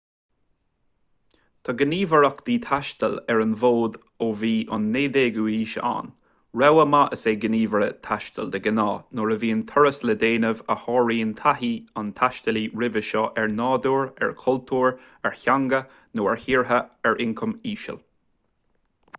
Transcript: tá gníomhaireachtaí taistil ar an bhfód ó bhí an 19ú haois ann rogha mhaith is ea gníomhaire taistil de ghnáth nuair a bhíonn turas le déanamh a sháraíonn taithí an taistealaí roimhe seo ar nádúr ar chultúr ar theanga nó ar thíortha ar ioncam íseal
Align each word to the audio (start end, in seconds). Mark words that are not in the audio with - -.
tá 1.67 1.73
gníomhaireachtaí 1.81 2.53
taistil 2.67 3.17
ar 3.33 3.41
an 3.43 3.51
bhfód 3.63 3.97
ó 4.27 4.29
bhí 4.39 4.53
an 4.77 4.87
19ú 4.95 5.43
haois 5.49 5.75
ann 5.91 6.09
rogha 6.63 6.85
mhaith 6.95 7.13
is 7.19 7.25
ea 7.33 7.35
gníomhaire 7.43 7.91
taistil 8.09 8.49
de 8.57 8.61
ghnáth 8.69 9.05
nuair 9.21 9.35
a 9.37 9.37
bhíonn 9.45 9.61
turas 9.73 10.01
le 10.11 10.17
déanamh 10.25 10.65
a 10.77 10.79
sháraíonn 10.87 11.37
taithí 11.43 11.71
an 12.03 12.11
taistealaí 12.23 12.65
roimhe 12.83 13.05
seo 13.11 13.25
ar 13.45 13.55
nádúr 13.61 14.11
ar 14.29 14.35
chultúr 14.45 14.99
ar 15.31 15.41
theanga 15.45 15.85
nó 16.21 16.29
ar 16.35 16.45
thíortha 16.47 16.83
ar 17.11 17.25
ioncam 17.27 17.57
íseal 17.77 18.05